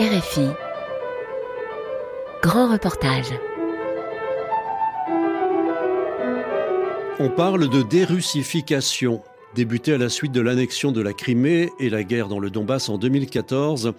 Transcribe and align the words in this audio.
RFI. 0.00 0.46
Grand 2.40 2.70
reportage. 2.70 3.32
On 7.18 7.28
parle 7.30 7.68
de 7.68 7.82
dérussification. 7.82 9.22
Débutée 9.56 9.94
à 9.94 9.98
la 9.98 10.08
suite 10.08 10.30
de 10.30 10.40
l'annexion 10.40 10.92
de 10.92 11.00
la 11.00 11.12
Crimée 11.12 11.70
et 11.80 11.90
la 11.90 12.04
guerre 12.04 12.28
dans 12.28 12.38
le 12.38 12.48
Donbass 12.48 12.88
en 12.88 12.96
2014, 12.96 13.92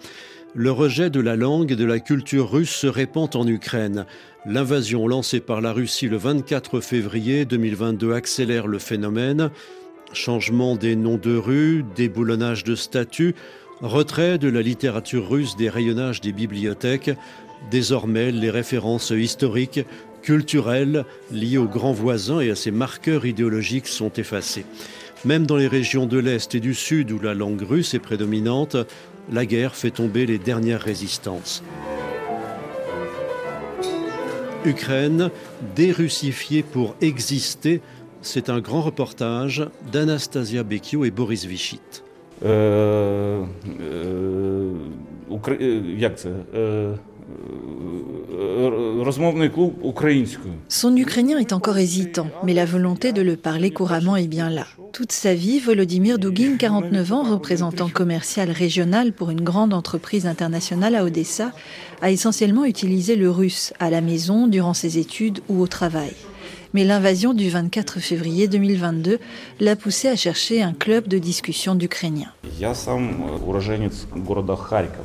le 0.54 0.70
rejet 0.70 1.10
de 1.10 1.20
la 1.20 1.36
langue 1.36 1.72
et 1.72 1.76
de 1.76 1.84
la 1.84 2.00
culture 2.00 2.50
russe 2.50 2.74
se 2.74 2.86
répand 2.86 3.36
en 3.36 3.46
Ukraine. 3.46 4.06
L'invasion 4.46 5.06
lancée 5.06 5.40
par 5.40 5.60
la 5.60 5.74
Russie 5.74 6.08
le 6.08 6.16
24 6.16 6.80
février 6.80 7.44
2022 7.44 8.14
accélère 8.14 8.68
le 8.68 8.78
phénomène. 8.78 9.50
Changement 10.14 10.76
des 10.76 10.96
noms 10.96 11.18
de 11.18 11.36
rues, 11.36 11.84
déboulonnage 11.94 12.64
de 12.64 12.74
statues, 12.74 13.34
retrait 13.82 14.38
de 14.38 14.48
la 14.48 14.62
littérature 14.62 15.28
russe 15.28 15.56
des 15.56 15.68
rayonnages 15.68 16.20
des 16.20 16.32
bibliothèques. 16.32 17.10
Désormais, 17.70 18.30
les 18.30 18.50
références 18.50 19.10
historiques, 19.10 19.80
culturelles, 20.22 21.04
liées 21.30 21.58
aux 21.58 21.68
grands 21.68 21.92
voisins 21.92 22.40
et 22.40 22.50
à 22.50 22.56
ses 22.56 22.70
marqueurs 22.70 23.26
idéologiques 23.26 23.88
sont 23.88 24.12
effacées. 24.12 24.66
Même 25.24 25.46
dans 25.46 25.56
les 25.56 25.68
régions 25.68 26.06
de 26.06 26.18
l'Est 26.18 26.54
et 26.54 26.60
du 26.60 26.74
Sud 26.74 27.12
où 27.12 27.18
la 27.18 27.34
langue 27.34 27.62
russe 27.62 27.94
est 27.94 27.98
prédominante, 27.98 28.76
la 29.30 29.46
guerre 29.46 29.74
fait 29.74 29.90
tomber 29.90 30.26
les 30.26 30.38
dernières 30.38 30.80
résistances. 30.80 31.62
Ukraine, 34.64 35.30
dérussifiée 35.74 36.62
pour 36.62 36.94
exister, 37.00 37.80
c'est 38.22 38.50
un 38.50 38.60
grand 38.60 38.82
reportage 38.82 39.66
d'Anastasia 39.90 40.62
Bekio 40.62 41.04
et 41.04 41.10
Boris 41.10 41.46
Vichit. 41.46 41.80
Euh, 42.45 43.45
euh, 43.81 44.75
як 45.97 46.19
це? 46.19 46.29
Е, 46.55 46.93
розмовний 49.05 49.49
клуб 49.49 49.73
українською. 49.81 50.53
Son 50.69 50.97
ukrainien 50.97 51.37
est 51.37 51.53
encore 51.53 51.77
hésitant, 51.77 52.27
mais 52.43 52.53
la 52.53 52.65
volonté 52.65 53.13
de 53.13 53.21
le 53.21 53.35
parler 53.35 53.71
couramment 53.71 54.17
est 54.17 54.29
bien 54.37 54.49
là. 54.49 54.65
Toute 54.91 55.11
sa 55.11 55.33
vie, 55.33 55.59
Volodymyr 55.59 56.17
Dugin, 56.19 56.57
49 56.57 57.13
ans, 57.13 57.23
représentant 57.23 57.89
commercial 57.89 58.49
régional 58.49 59.11
pour 59.13 59.29
une 59.31 59.41
grande 59.41 59.73
entreprise 59.73 60.25
internationale 60.25 60.95
à 60.95 61.03
Odessa, 61.03 61.51
a 62.01 62.11
essentiellement 62.11 62.65
utilisé 62.65 63.15
le 63.15 63.29
russe 63.29 63.73
à 63.79 63.89
la 63.89 64.01
maison, 64.01 64.47
durant 64.47 64.73
ses 64.73 64.97
études 64.97 65.39
ou 65.49 65.61
au 65.61 65.67
travail 65.67 66.13
mais 66.72 66.84
l'invasion 66.84 67.34
du 67.34 67.48
24 67.48 68.00
février 68.00 68.48
2022 68.48 69.18
l'a 69.60 69.76
poussé 69.76 70.08
à 70.08 70.16
chercher 70.16 70.62
un 70.62 70.72
club 70.72 71.08
de 71.08 71.18
discussion 71.18 71.74
d'Ukrainiens. 71.74 72.32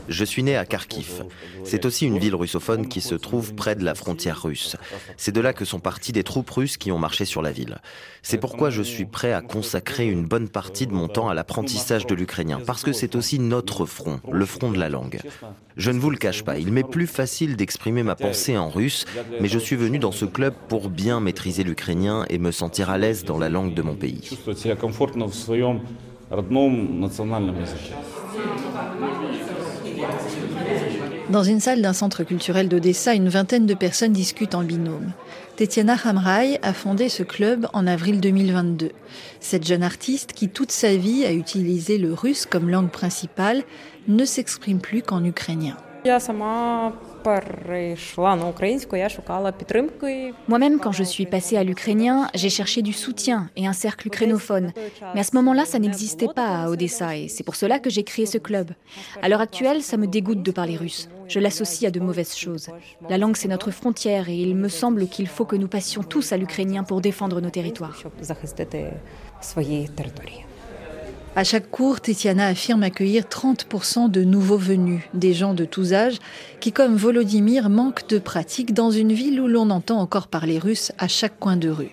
Je 0.09 0.25
suis 0.25 0.43
né 0.43 0.55
à 0.55 0.65
Kharkiv. 0.65 1.23
C'est 1.63 1.85
aussi 1.85 2.05
une 2.05 2.19
ville 2.19 2.35
russophone 2.35 2.87
qui 2.87 3.01
se 3.01 3.15
trouve 3.15 3.55
près 3.55 3.75
de 3.75 3.83
la 3.83 3.95
frontière 3.95 4.41
russe. 4.41 4.75
C'est 5.17 5.33
de 5.33 5.41
là 5.41 5.53
que 5.53 5.65
sont 5.65 5.79
parties 5.79 6.11
des 6.11 6.23
troupes 6.23 6.49
russes 6.49 6.77
qui 6.77 6.91
ont 6.91 6.99
marché 6.99 7.25
sur 7.25 7.41
la 7.41 7.51
ville. 7.51 7.77
C'est 8.21 8.37
pourquoi 8.37 8.69
je 8.69 8.81
suis 8.81 9.05
prêt 9.05 9.33
à 9.33 9.41
consacrer 9.41 10.07
une 10.07 10.25
bonne 10.25 10.49
partie 10.49 10.87
de 10.87 10.93
mon 10.93 11.07
temps 11.07 11.29
à 11.29 11.33
l'apprentissage 11.33 12.05
de 12.05 12.15
l'ukrainien, 12.15 12.59
parce 12.65 12.83
que 12.83 12.91
c'est 12.91 13.15
aussi 13.15 13.39
notre 13.39 13.85
front, 13.85 14.19
le 14.31 14.45
front 14.45 14.71
de 14.71 14.79
la 14.79 14.89
langue. 14.89 15.19
Je 15.77 15.91
ne 15.91 15.99
vous 15.99 16.09
le 16.09 16.17
cache 16.17 16.43
pas, 16.43 16.57
il 16.57 16.71
m'est 16.71 16.83
plus 16.83 17.07
facile 17.07 17.55
d'exprimer 17.55 18.01
ma 18.01 18.15
pensée 18.15 18.57
en 18.57 18.69
russe, 18.69 19.05
mais 19.41 19.47
je 19.47 19.59
suis 19.59 19.75
venu 19.75 19.99
dans 19.99 20.11
ce 20.11 20.25
club 20.25 20.53
pour 20.69 20.89
bien 20.89 21.19
maîtriser 21.19 21.54
l'ukrainien 21.63 22.25
et 22.29 22.37
me 22.37 22.51
sentir 22.51 22.89
à 22.89 22.97
l'aise 22.97 23.23
dans 23.23 23.37
la 23.37 23.49
langue 23.49 23.73
de 23.73 23.81
mon 23.81 23.95
pays. 23.95 24.29
Dans 31.29 31.43
une 31.43 31.59
salle 31.59 31.81
d'un 31.81 31.93
centre 31.93 32.23
culturel 32.23 32.69
d'Odessa, 32.69 33.13
une 33.13 33.29
vingtaine 33.29 33.65
de 33.65 33.73
personnes 33.73 34.13
discutent 34.13 34.55
en 34.55 34.63
binôme. 34.63 35.11
Tetiana 35.55 35.95
Hamrai 36.03 36.59
a 36.61 36.73
fondé 36.73 37.09
ce 37.09 37.23
club 37.23 37.67
en 37.73 37.87
avril 37.87 38.19
2022. 38.19 38.91
Cette 39.39 39.65
jeune 39.65 39.83
artiste, 39.83 40.33
qui 40.33 40.49
toute 40.49 40.71
sa 40.71 40.95
vie 40.95 41.25
a 41.25 41.31
utilisé 41.31 41.97
le 41.97 42.13
russe 42.13 42.45
comme 42.45 42.69
langue 42.69 42.91
principale, 42.91 43.63
ne 44.07 44.25
s'exprime 44.25 44.79
plus 44.79 45.01
qu'en 45.01 45.23
ukrainien. 45.23 45.77
Moi-même, 50.47 50.79
quand 50.79 50.91
je 50.91 51.03
suis 51.03 51.25
passée 51.25 51.57
à 51.57 51.63
l'ukrainien, 51.63 52.29
j'ai 52.35 52.51
cherché 52.51 52.83
du 52.83 52.93
soutien 52.93 53.49
et 53.55 53.65
un 53.65 53.73
cercle 53.73 54.07
ukrainophone. 54.07 54.71
Mais 55.15 55.21
à 55.21 55.23
ce 55.23 55.35
moment-là, 55.35 55.65
ça 55.65 55.79
n'existait 55.79 56.27
pas 56.27 56.63
à 56.63 56.69
Odessa 56.69 57.17
et 57.17 57.27
c'est 57.27 57.43
pour 57.43 57.55
cela 57.55 57.79
que 57.79 57.89
j'ai 57.89 58.03
créé 58.03 58.27
ce 58.27 58.37
club. 58.37 58.69
À 59.23 59.29
l'heure 59.29 59.41
actuelle, 59.41 59.81
ça 59.81 59.97
me 59.97 60.05
dégoûte 60.05 60.43
de 60.43 60.51
parler 60.51 60.77
russe. 60.77 61.09
Je 61.27 61.39
l'associe 61.39 61.87
à 61.87 61.91
de 61.91 61.99
mauvaises 61.99 62.35
choses. 62.35 62.69
La 63.09 63.17
langue, 63.17 63.35
c'est 63.35 63.47
notre 63.47 63.71
frontière 63.71 64.29
et 64.29 64.35
il 64.35 64.55
me 64.55 64.69
semble 64.69 65.07
qu'il 65.07 65.27
faut 65.27 65.45
que 65.45 65.55
nous 65.55 65.67
passions 65.67 66.03
tous 66.03 66.33
à 66.33 66.37
l'ukrainien 66.37 66.83
pour 66.83 67.01
défendre 67.01 67.41
nos 67.41 67.49
territoires. 67.49 67.97
À 71.37 71.43
chaque 71.43 71.69
cours, 71.69 71.99
Tetiana 71.99 72.47
affirme 72.47 72.83
accueillir 72.83 73.25
30% 73.25 74.09
de 74.09 74.23
nouveaux 74.23 74.57
venus, 74.57 75.01
des 75.13 75.33
gens 75.33 75.53
de 75.53 75.65
tous 75.65 75.91
âges, 75.91 76.19
qui, 76.61 76.71
comme 76.71 76.95
Volodymyr, 76.95 77.69
manquent 77.69 78.07
de 78.07 78.19
pratique 78.19 78.73
dans 78.73 78.89
une 78.89 79.11
ville 79.11 79.41
où 79.41 79.47
l'on 79.47 79.69
entend 79.69 79.99
encore 79.99 80.27
parler 80.27 80.59
russe 80.59 80.93
à 80.97 81.09
chaque 81.09 81.37
coin 81.37 81.57
de 81.57 81.67
rue. 81.67 81.91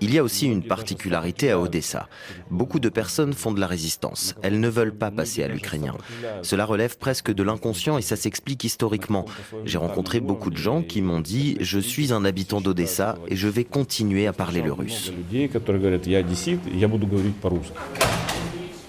Il 0.00 0.14
y 0.14 0.18
a 0.18 0.22
aussi 0.22 0.46
une 0.46 0.62
particularité 0.62 1.50
à 1.50 1.58
Odessa. 1.58 2.08
Beaucoup 2.50 2.78
de 2.78 2.88
personnes 2.88 3.32
font 3.32 3.52
de 3.52 3.60
la 3.60 3.66
résistance. 3.66 4.34
Elles 4.42 4.60
ne 4.60 4.68
veulent 4.68 4.94
pas 4.94 5.10
passer 5.10 5.42
à 5.42 5.48
l'ukrainien. 5.48 5.94
Cela 6.42 6.64
relève 6.64 6.98
presque 6.98 7.32
de 7.32 7.42
l'inconscient 7.42 7.98
et 7.98 8.02
ça 8.02 8.16
s'explique 8.16 8.64
historiquement. 8.64 9.24
J'ai 9.64 9.78
rencontré 9.78 10.20
beaucoup 10.20 10.50
de 10.50 10.56
gens 10.56 10.82
qui 10.82 11.02
m'ont 11.02 11.20
dit 11.20 11.56
Je 11.60 11.78
suis 11.78 12.12
un 12.12 12.24
habitant 12.24 12.60
d'Odessa 12.60 13.16
et 13.28 13.36
je 13.36 13.48
vais 13.48 13.64
continuer 13.64 14.26
à 14.26 14.32
parler 14.32 14.62
le 14.62 14.72
russe. 14.72 15.12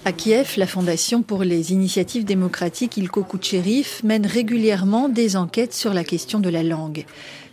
À 0.08 0.12
Kiev, 0.12 0.54
la 0.56 0.66
Fondation 0.66 1.20
pour 1.20 1.44
les 1.44 1.72
initiatives 1.72 2.24
démocratiques 2.24 2.96
Ilko 2.96 3.24
Kucherif 3.24 4.02
mène 4.04 4.24
régulièrement 4.24 5.10
des 5.10 5.36
enquêtes 5.36 5.74
sur 5.74 5.92
la 5.92 6.02
question 6.02 6.40
de 6.40 6.48
la 6.48 6.62
langue. 6.62 7.04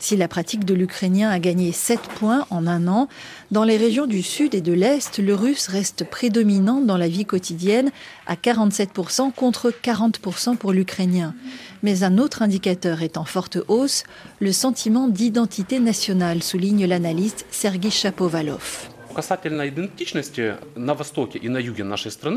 Si 0.06 0.16
la 0.16 0.28
pratique 0.28 0.66
de 0.66 0.76
l'ukrainien 0.76 1.32
a 1.32 1.40
gagné 1.40 1.72
7 1.72 2.00
points 2.00 2.46
en 2.52 2.68
un 2.68 2.88
an, 2.88 3.08
dans 3.50 3.64
les 3.64 3.76
régions 3.76 4.06
du 4.06 4.22
sud 4.22 4.54
et 4.54 4.62
de 4.62 4.72
l'est, 4.72 5.18
le 5.18 5.34
russe 5.34 5.66
reste 5.66 6.04
prédominant 6.04 6.80
dans 6.80 6.98
la 6.98 7.08
vie 7.08 7.26
quotidienne 7.26 7.90
à 8.28 8.36
47% 8.36 9.34
contre 9.34 9.72
40% 9.72 10.58
pour 10.58 10.74
l'ukrainien. 10.74 11.34
Mais 11.82 12.04
un 12.04 12.20
autre 12.20 12.44
indicateur 12.44 13.02
est 13.02 13.18
en 13.18 13.26
forte 13.26 13.58
hausse, 13.68 14.04
le 14.38 14.52
sentiment 14.52 15.08
d'identité 15.08 15.80
nationale, 15.80 16.44
souligne 16.44 16.86
l'analyste 16.86 17.48
Sergei 17.50 17.90
Chapovalov. 17.90 18.95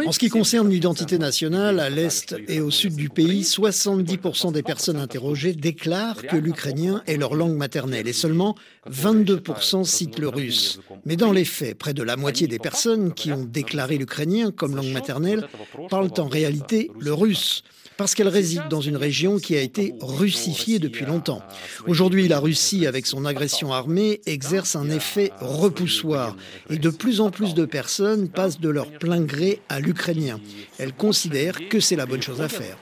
En 0.07 0.13
ce 0.13 0.19
qui 0.19 0.29
concerne 0.29 0.69
l'identité 0.71 1.19
nationale, 1.19 1.81
à 1.81 1.91
l'est 1.91 2.35
et 2.49 2.61
au 2.61 2.71
sud 2.71 2.95
du 2.95 3.09
pays, 3.09 3.43
70% 3.43 4.53
des 4.53 4.63
personnes 4.63 4.97
interrogées 4.97 5.53
déclarent 5.53 6.23
que 6.23 6.37
l'ukrainien 6.37 7.03
est 7.07 7.17
leur 7.17 7.35
langue 7.35 7.57
maternelle 7.57 8.09
et 8.09 8.13
seulement 8.13 8.55
22% 8.91 9.85
citent 9.85 10.19
le 10.19 10.29
russe. 10.29 10.81
Mais 11.05 11.17
dans 11.17 11.33
les 11.33 11.45
faits, 11.45 11.77
près 11.77 11.95
de 11.95 12.03
la 12.03 12.17
moitié 12.17 12.47
des 12.47 12.59
personnes 12.59 13.13
qui 13.13 13.33
ont 13.33 13.45
déclaré 13.45 13.99
l'ukrainien 13.99 14.51
comme 14.51 14.77
langue 14.77 14.93
maternelle 14.93 15.49
parlent 15.91 16.13
en 16.19 16.29
réalité 16.29 16.91
le 16.99 17.13
russe 17.13 17.63
parce 17.99 18.15
qu'elle 18.15 18.29
réside 18.29 18.69
dans 18.71 18.81
une 18.81 18.97
région 18.97 19.39
qui 19.39 19.57
a 19.57 19.61
été 19.61 19.93
russifiée 20.01 20.79
depuis 20.79 21.05
longtemps. 21.05 21.43
Aujourd'hui, 21.87 22.29
la 22.29 22.39
Russie, 22.39 22.87
avec 22.87 23.07
son 23.07 23.27
agression 23.27 23.73
armée, 23.73 24.21
exerce 24.25 24.77
un 24.77 24.89
effet 24.89 25.33
repoussoir 25.41 26.37
et 26.71 26.79
de 26.79 26.91
plus 26.91 27.21
en 27.21 27.31
plus 27.31 27.55
de 27.55 27.67
personnes 27.67 28.29
passent 28.29 28.61
de 28.61 28.69
leur 28.69 28.87
plein 28.87 29.21
gré 29.21 29.61
à 29.69 29.81
l'ukrainien. 29.81 30.41
Elles 30.79 30.95
considèrent 30.95 31.69
que 31.69 31.81
c'est 31.81 31.97
la 31.97 32.07
bonne 32.07 32.23
chose 32.23 32.41
à 32.41 32.49
faire. 32.49 32.79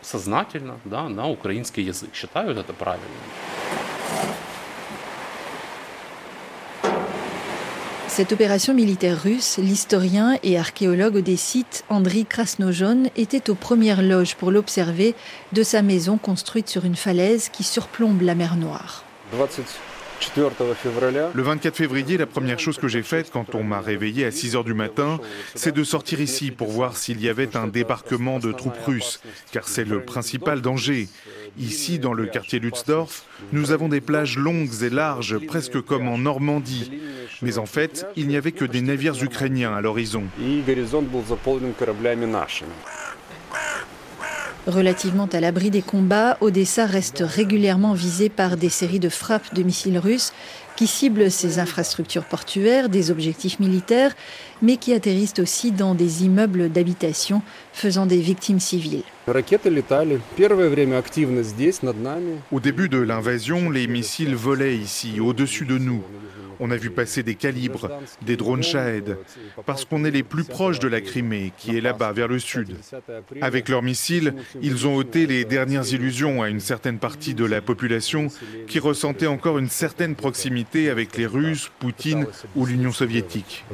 Cette 8.16 8.32
opération 8.32 8.72
militaire 8.72 9.22
russe, 9.22 9.58
l'historien 9.58 10.38
et 10.42 10.58
archéologue 10.58 11.16
odessite 11.16 11.84
Andriy 11.90 12.24
Krasnojon 12.24 13.10
était 13.14 13.50
aux 13.50 13.54
premières 13.54 14.00
loges 14.00 14.36
pour 14.36 14.50
l'observer 14.50 15.14
de 15.52 15.62
sa 15.62 15.82
maison 15.82 16.16
construite 16.16 16.66
sur 16.66 16.86
une 16.86 16.96
falaise 16.96 17.50
qui 17.50 17.62
surplombe 17.62 18.22
la 18.22 18.34
mer 18.34 18.56
Noire. 18.56 19.04
Le 21.34 21.42
24 21.42 21.76
février, 21.76 22.16
la 22.16 22.26
première 22.26 22.58
chose 22.58 22.78
que 22.78 22.88
j'ai 22.88 23.02
faite 23.02 23.30
quand 23.32 23.54
on 23.54 23.62
m'a 23.62 23.80
réveillé 23.80 24.24
à 24.24 24.30
6 24.30 24.56
heures 24.56 24.64
du 24.64 24.74
matin, 24.74 25.18
c'est 25.54 25.74
de 25.74 25.84
sortir 25.84 26.20
ici 26.20 26.50
pour 26.50 26.68
voir 26.68 26.96
s'il 26.96 27.20
y 27.20 27.28
avait 27.28 27.56
un 27.56 27.66
débarquement 27.66 28.38
de 28.38 28.52
troupes 28.52 28.78
russes, 28.86 29.20
car 29.52 29.68
c'est 29.68 29.84
le 29.84 30.02
principal 30.02 30.60
danger. 30.60 31.08
Ici, 31.58 31.98
dans 31.98 32.12
le 32.12 32.26
quartier 32.26 32.58
Lutzdorf, 32.58 33.24
nous 33.52 33.72
avons 33.72 33.88
des 33.88 34.00
plages 34.00 34.36
longues 34.36 34.82
et 34.82 34.90
larges, 34.90 35.38
presque 35.38 35.80
comme 35.80 36.08
en 36.08 36.18
Normandie. 36.18 36.90
Mais 37.42 37.58
en 37.58 37.66
fait, 37.66 38.06
il 38.16 38.28
n'y 38.28 38.36
avait 38.36 38.52
que 38.52 38.64
des 38.64 38.82
navires 38.82 39.22
ukrainiens 39.22 39.74
à 39.74 39.80
l'horizon. 39.80 40.24
Relativement 44.66 45.26
à 45.26 45.38
l'abri 45.38 45.70
des 45.70 45.80
combats, 45.80 46.38
Odessa 46.40 46.86
reste 46.86 47.22
régulièrement 47.24 47.92
visée 47.92 48.28
par 48.28 48.56
des 48.56 48.68
séries 48.68 48.98
de 48.98 49.08
frappes 49.08 49.54
de 49.54 49.62
missiles 49.62 49.98
russes 49.98 50.32
qui 50.76 50.86
ciblent 50.86 51.30
ses 51.30 51.58
infrastructures 51.58 52.24
portuaires, 52.24 52.88
des 52.88 53.10
objectifs 53.10 53.58
militaires, 53.58 54.14
mais 54.62 54.76
qui 54.76 54.92
atterrissent 54.92 55.38
aussi 55.38 55.72
dans 55.72 55.94
des 55.94 56.24
immeubles 56.24 56.70
d'habitation, 56.70 57.42
faisant 57.72 58.06
des 58.06 58.18
victimes 58.18 58.60
civiles. 58.60 59.02
Au 62.52 62.60
début 62.60 62.88
de 62.88 62.98
l'invasion, 62.98 63.70
les 63.70 63.86
missiles 63.86 64.34
volaient 64.34 64.76
ici, 64.76 65.20
au-dessus 65.20 65.64
de 65.64 65.78
nous. 65.78 66.02
On 66.58 66.70
a 66.70 66.76
vu 66.76 66.90
passer 66.90 67.22
des 67.22 67.34
calibres, 67.34 67.90
des 68.22 68.36
drones 68.36 68.62
Shahed, 68.62 69.18
parce 69.66 69.84
qu'on 69.84 70.04
est 70.04 70.10
les 70.10 70.22
plus 70.22 70.44
proches 70.44 70.78
de 70.78 70.88
la 70.88 71.00
Crimée, 71.00 71.52
qui 71.58 71.76
est 71.76 71.80
là-bas, 71.80 72.12
vers 72.12 72.28
le 72.28 72.38
sud. 72.38 72.76
Avec 73.40 73.68
leurs 73.68 73.82
missiles, 73.82 74.34
ils 74.62 74.86
ont 74.86 74.96
ôté 74.96 75.26
les 75.26 75.44
dernières 75.44 75.92
illusions 75.92 76.42
à 76.42 76.48
une 76.48 76.60
certaine 76.60 76.98
partie 76.98 77.34
de 77.34 77.44
la 77.44 77.60
population 77.60 78.28
qui 78.66 78.78
ressentait 78.78 79.26
encore 79.26 79.58
une 79.58 79.68
certaine 79.68 80.14
proximité 80.14 80.65
avec 80.74 81.16
les 81.16 81.26
Russes, 81.26 81.70
Poutine 81.78 82.26
ou 82.54 82.66
l'Union 82.66 82.92
soviétique. 82.92 83.64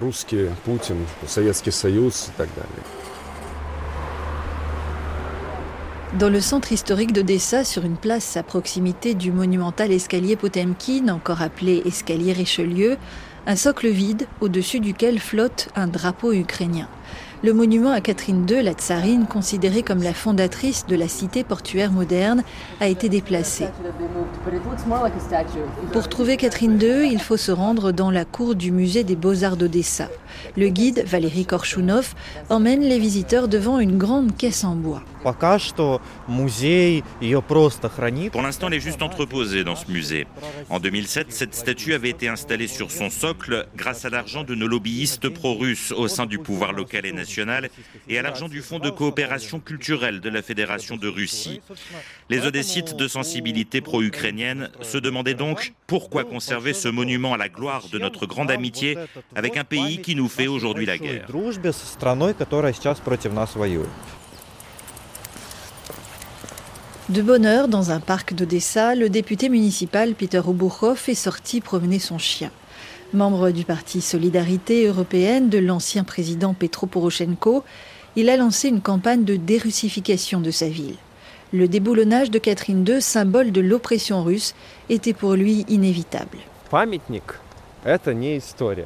Dans 6.19 6.29
le 6.29 6.41
centre 6.41 6.73
historique 6.73 7.13
d'Odessa, 7.13 7.65
sur 7.65 7.85
une 7.85 7.97
place 7.97 8.37
à 8.37 8.43
proximité 8.43 9.15
du 9.15 9.33
monumental 9.33 9.91
escalier 9.91 10.37
Potemkin, 10.37 11.09
encore 11.09 11.43
appelé 11.43 11.83
escalier 11.87 12.33
Richelieu, 12.33 12.99
un 13.47 13.57
socle 13.57 13.89
vide 13.89 14.27
au-dessus 14.41 14.79
duquel 14.79 15.19
flotte 15.19 15.71
un 15.75 15.89
drapeau 15.89 16.33
ukrainien. 16.33 16.89
Le 17.45 17.53
monument 17.53 17.91
à 17.91 18.01
Catherine 18.01 18.47
II, 18.49 18.63
la 18.63 18.73
tsarine, 18.73 19.27
considérée 19.27 19.83
comme 19.83 20.03
la 20.03 20.15
fondatrice 20.15 20.87
de 20.87 20.95
la 20.95 21.09
cité 21.09 21.43
portuaire 21.43 21.91
moderne, 21.91 22.45
a 22.81 22.87
été 22.87 23.09
déplacé. 23.09 23.67
Pour 25.93 26.09
trouver 26.09 26.37
Catherine 26.37 26.81
II, 26.81 27.11
il 27.11 27.21
faut 27.21 27.37
se 27.37 27.51
rendre 27.51 27.91
dans 27.91 28.13
la 28.13 28.25
cour 28.25 28.55
du 28.55 28.71
musée 28.71 29.03
des 29.03 29.17
beaux-arts 29.17 29.57
d'Odessa. 29.57 30.09
Le 30.57 30.69
guide, 30.69 31.03
Valérie 31.05 31.45
Korchounov, 31.45 32.15
emmène 32.49 32.83
les 32.83 33.01
visiteurs 33.01 33.49
devant 33.49 33.81
une 33.81 33.99
grande 33.99 34.37
caisse 34.37 34.63
en 34.63 34.77
bois. 34.77 35.03
Pour 38.31 38.43
l'instant, 38.43 38.69
elle 38.69 38.75
est 38.75 38.81
juste 38.81 39.03
entreposée 39.03 39.65
dans 39.65 39.77
ce 39.77 39.91
musée. 39.91 40.27
En 40.71 40.81
2007, 40.81 41.33
cette 41.33 41.55
statue 41.55 41.95
avait 41.95 42.11
été 42.11 42.29
installée 42.29 42.67
sur 42.67 42.91
son 42.91 43.11
socle 43.11 43.67
grâce 43.77 44.05
à 44.05 44.11
l'argent 44.11 44.45
de 44.45 44.55
nos 44.55 44.67
lobbyistes 44.67 45.29
pro-russes 45.29 45.93
au 45.93 46.09
sein 46.09 46.27
du 46.27 46.39
pouvoir 46.39 46.73
local 46.73 47.07
et 47.07 47.13
national 47.13 47.71
et 48.09 48.19
à 48.19 48.23
l'argent 48.23 48.49
du 48.49 48.63
Fonds 48.63 48.79
de 48.79 48.91
coopération 48.91 49.61
culturelle 49.61 50.21
de 50.21 50.29
la 50.29 50.43
Fédération 50.43 50.97
de 50.97 51.09
Russie. 51.09 51.61
Les 52.29 52.47
Odessites 52.47 52.97
de 52.97 53.09
sensibilité 53.09 53.81
pro-ukrainienne 53.81 54.71
se 54.81 54.99
demandaient 54.99 55.35
donc 55.35 55.73
pourquoi 55.87 56.25
conserver 56.25 56.73
ce 56.73 56.89
monument 56.89 57.35
à 57.35 57.37
la 57.37 57.49
gloire 57.49 57.89
de 57.93 57.99
notre 57.99 58.27
grande 58.27 58.51
amitié 58.51 58.97
avec 59.35 59.57
un 59.57 59.65
pays 59.65 60.01
qui 60.01 60.15
nous 60.15 60.29
fait 60.29 60.47
aujourd'hui 60.47 60.87
la 60.87 60.99
guerre. 60.99 61.27
De 67.13 67.21
bonne 67.21 67.45
heure, 67.45 67.69
dans 67.69 67.91
un 67.91 68.01
parc 68.01 68.33
d'Odessa, 68.33 68.95
le 68.95 69.11
député 69.11 69.51
municipal 69.51 70.15
Peter 70.15 70.41
Obuchov 70.43 70.99
est 71.09 71.15
sorti 71.15 71.61
promener 71.61 71.99
son 71.99 72.17
chien. 72.17 72.51
Membre 73.13 73.51
du 73.51 73.67
parti 73.67 74.01
Solidarité 74.01 74.87
européenne 74.87 75.51
de 75.51 75.59
l'ancien 75.59 76.05
président 76.05 76.55
Petro 76.55 76.87
Poroshenko, 76.87 77.65
il 78.17 78.31
a 78.31 78.39
lancé 78.39 78.69
une 78.69 78.81
campagne 78.81 79.25
de 79.25 79.37
dérussification 79.37 80.41
de 80.41 80.51
sa 80.51 80.69
ville. 80.71 80.97
Le 81.53 81.69
déboulonnage 81.69 82.31
de 82.31 82.39
Catherine 82.39 82.83
II, 82.89 83.03
symbole 83.03 83.53
de 83.53 83.61
l'oppression 83.61 84.25
russe, 84.25 84.55
était 84.89 85.13
pour 85.13 85.35
lui 85.35 85.67
inévitable. 85.69 86.39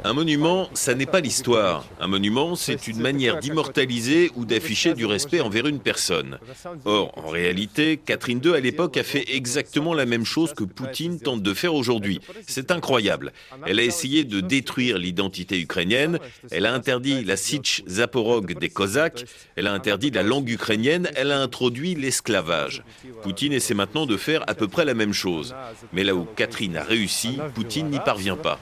Un 0.04 0.12
monument, 0.14 0.70
ça 0.72 0.94
n'est 0.94 1.04
pas 1.04 1.20
l'histoire. 1.20 1.84
Un 2.00 2.06
monument, 2.06 2.56
c'est 2.56 2.88
une 2.88 3.00
manière 3.00 3.38
d'immortaliser 3.40 4.30
ou 4.36 4.46
d'afficher 4.46 4.94
du 4.94 5.04
respect 5.04 5.42
envers 5.42 5.66
une 5.66 5.80
personne. 5.80 6.38
Or, 6.86 7.12
en 7.18 7.28
réalité, 7.28 7.98
Catherine 7.98 8.40
II 8.42 8.54
à 8.54 8.60
l'époque 8.60 8.96
a 8.96 9.02
fait 9.02 9.24
exactement 9.34 9.92
la 9.92 10.06
même 10.06 10.24
chose 10.24 10.54
que 10.54 10.64
Poutine 10.64 11.20
tente 11.20 11.42
de 11.42 11.52
faire 11.52 11.74
aujourd'hui. 11.74 12.20
C'est 12.46 12.70
incroyable. 12.70 13.34
Elle 13.66 13.80
a 13.80 13.82
essayé 13.82 14.24
de 14.24 14.40
détruire 14.40 14.96
l'identité 14.96 15.60
ukrainienne, 15.60 16.18
elle 16.50 16.64
a 16.64 16.72
interdit 16.72 17.22
la 17.22 17.36
Sich 17.36 17.84
Zaporog 17.86 18.58
des 18.58 18.70
Cosaques, 18.70 19.26
elle 19.56 19.66
a 19.66 19.74
interdit 19.74 20.10
la 20.10 20.22
langue 20.22 20.48
ukrainienne, 20.48 21.10
elle 21.16 21.32
a 21.32 21.40
introduit 21.40 21.94
l'esclavage. 21.94 22.82
Poutine 23.22 23.52
essaie 23.52 23.74
maintenant 23.74 24.06
de 24.06 24.16
faire 24.16 24.42
à 24.46 24.54
peu 24.54 24.68
près 24.68 24.86
la 24.86 24.94
même 24.94 25.12
chose. 25.12 25.54
Mais 25.92 26.02
là 26.02 26.14
où 26.14 26.24
Catherine 26.24 26.78
a 26.78 26.82
réussi, 26.82 27.38
Poutine 27.54 27.90
n'y 27.90 28.00
parvient 28.00 28.36
pas. 28.36 28.58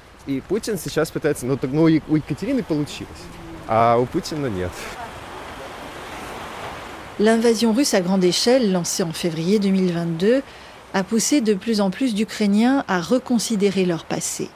L'invasion 7.20 7.72
russe 7.72 7.94
à 7.94 8.00
grande 8.00 8.24
échelle, 8.24 8.72
lancée 8.72 9.02
en 9.02 9.12
février 9.12 9.58
2022, 9.58 10.42
a 10.94 11.04
poussé 11.04 11.40
de 11.40 11.54
plus 11.54 11.80
en 11.80 11.90
plus 11.90 12.14
d'Ukrainiens 12.14 12.84
à 12.88 13.00
reconsidérer 13.00 13.84
leur 13.84 14.04
passé. 14.04 14.48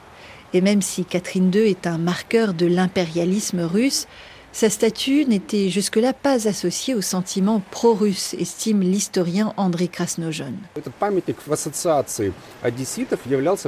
Et 0.55 0.61
même 0.61 0.83
si 0.83 1.05
Catherine 1.05 1.51
II 1.55 1.69
est 1.69 1.87
un 1.87 1.99
marqueur 1.99 2.55
de 2.55 2.67
l'impérialisme 2.67 3.61
russe, 3.61 4.07
sa 4.53 4.71
statue 4.71 5.25
n'était 5.27 5.69
jusque-là 5.69 6.13
pas 6.13 6.49
associée 6.49 6.95
au 6.95 7.01
sentiment 7.01 7.63
pro-russe, 7.71 8.35
estime 8.35 8.81
l'historien 8.81 9.53
André 9.57 9.89
Krasnojon. 9.89 10.55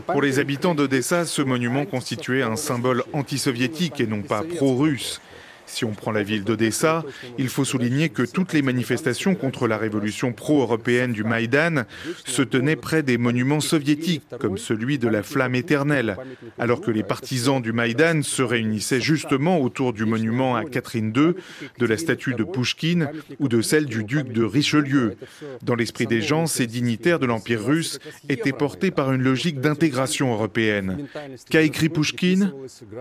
Pour 0.07 0.23
les 0.23 0.39
habitants 0.39 0.75
d'Odessa, 0.75 1.25
ce 1.27 1.43
monument 1.43 1.87
constituait 1.87 2.43
un 2.43 2.57
symbole 2.57 3.05
anti-soviétique 3.13 4.01
et 4.01 4.07
non 4.07 4.23
pas 4.23 4.43
pro-russe. 4.43 5.21
Si 5.71 5.85
on 5.85 5.93
prend 5.93 6.11
la 6.11 6.25
ville 6.25 6.43
d'Odessa, 6.43 7.05
il 7.39 7.49
faut 7.49 7.65
souligner 7.65 8.09
que 8.09 8.23
toutes 8.23 8.53
les 8.53 8.61
manifestations 8.61 9.37
contre 9.37 9.69
la 9.69 9.79
révolution 9.79 10.33
pro-européenne 10.33 11.13
du 11.13 11.23
Maïdan 11.23 11.85
se 12.25 12.43
tenaient 12.43 12.75
près 12.75 13.05
des 13.05 13.19
monuments 13.19 13.61
soviétiques, 13.61 14.25
comme 14.41 14.59
celui 14.59 14.99
de 14.99 15.07
la 15.07 15.23
flamme 15.23 15.55
éternelle, 15.55 16.17
alors 16.59 16.81
que 16.81 16.91
les 16.91 17.05
partisans 17.05 17.63
du 17.63 17.73
Maïdan 17.73 18.23
se 18.23 18.43
réunissaient 18.43 19.01
justement 19.01 19.61
autour 19.61 19.93
du 19.93 20.05
monument 20.05 20.57
à 20.57 20.65
Catherine 20.65 21.13
II, 21.17 21.35
de 21.79 21.87
la 21.87 21.97
statue 21.97 22.35
de 22.35 22.43
Pouchkine 22.43 23.09
ou 23.39 23.47
de 23.47 23.63
celle 23.63 23.87
du 23.87 24.03
duc 24.03 24.33
de 24.33 24.43
Richelieu. 24.43 25.15
Dans 25.63 25.77
l'esprit 25.77 26.07
des 26.07 26.21
gens, 26.21 26.47
ces 26.47 26.67
dignitaires 26.67 27.21
de 27.21 27.27
l'Empire 27.27 27.65
russe 27.65 28.01
étaient 28.29 28.53
portés 28.53 28.91
par 28.91 29.13
une 29.13 29.23
logique 29.23 29.61
d'intégration 29.61 30.33
européenne. 30.33 31.07
Qu'a 31.49 31.63
écrit 31.63 31.89
Pouchkine? 31.89 32.53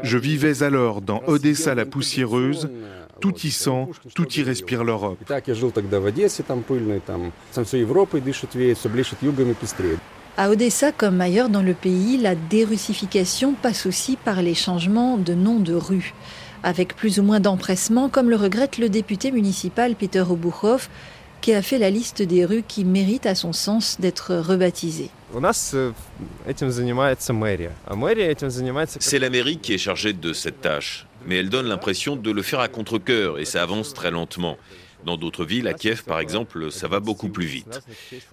Je 0.04 0.18
vivais 0.20 0.62
alors 0.62 1.02
dans 1.02 1.24
Odessa 1.26 1.74
la 1.74 1.86
poussiéreuse, 1.86 2.59
tout 3.20 3.36
y 3.44 3.52
sent, 3.52 3.88
tout 4.16 4.32
y 4.34 4.44
respire 4.44 4.84
l'Europe. 4.84 5.18
À 10.38 10.50
Odessa 10.50 10.92
comme 10.94 11.20
ailleurs 11.20 11.50
dans 11.50 11.62
le 11.62 11.74
pays, 11.74 12.18
la 12.18 12.34
dérussification 12.36 13.56
passe 13.62 13.86
aussi 13.86 14.16
par 14.16 14.42
les 14.42 14.56
changements 14.56 15.18
de 15.18 15.34
nom 15.34 15.60
de 15.60 15.74
rue, 15.74 16.14
avec 16.64 16.96
plus 16.96 17.20
ou 17.20 17.24
moins 17.24 17.42
d'empressement, 17.42 18.08
comme 18.08 18.30
le 18.30 18.38
regrette 18.38 18.78
le 18.78 18.88
député 18.88 19.32
municipal 19.32 19.96
Peter 19.96 20.24
Obuchov, 20.30 20.88
qui 21.42 21.54
a 21.54 21.62
fait 21.62 21.78
la 21.78 21.90
liste 21.90 22.22
des 22.22 22.46
rues 22.46 22.64
qui 22.68 22.86
méritent 22.86 23.26
à 23.26 23.36
son 23.36 23.54
sens 23.54 23.98
d'être 24.00 24.36
rebaptisées. 24.36 25.10
C'est 29.00 29.20
la 29.20 29.30
mairie 29.30 29.58
qui 29.58 29.74
est 29.74 29.78
chargée 29.78 30.14
de 30.14 30.34
cette 30.34 30.62
tâche 30.62 31.06
mais 31.30 31.36
elle 31.38 31.50
donne 31.50 31.68
l'impression 31.68 32.16
de 32.16 32.32
le 32.32 32.42
faire 32.42 32.60
à 32.60 32.68
contre-coeur 32.68 33.38
et 33.38 33.46
ça 33.46 33.62
avance 33.62 33.94
très 33.94 34.10
lentement. 34.10 34.58
Dans 35.06 35.18
d'autres 35.18 35.46
villes, 35.46 35.68
à 35.68 35.74
Kiev 35.74 36.04
par 36.04 36.20
exemple, 36.20 36.72
ça 36.72 36.88
va 36.88 37.00
beaucoup 37.00 37.30
plus 37.30 37.46
vite. 37.46 37.82